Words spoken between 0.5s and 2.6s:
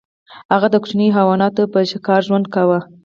هغه د کوچنیو حیواناتو په ښکار ژوند